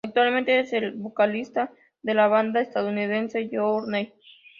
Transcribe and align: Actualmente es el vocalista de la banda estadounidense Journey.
Actualmente 0.03 0.59
es 0.59 0.73
el 0.73 0.93
vocalista 0.93 1.71
de 2.01 2.15
la 2.15 2.27
banda 2.27 2.59
estadounidense 2.59 3.51
Journey. 3.53 4.13